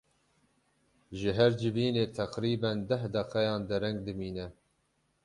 [1.19, 4.47] Ji her civînê teqrîben deh deqeyan dereng dimîne.